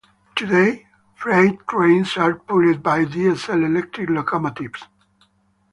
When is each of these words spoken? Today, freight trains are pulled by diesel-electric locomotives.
Today, 0.35 0.87
freight 1.13 1.59
trains 1.67 2.17
are 2.17 2.33
pulled 2.33 2.81
by 2.81 3.05
diesel-electric 3.05 4.09
locomotives. 4.09 4.87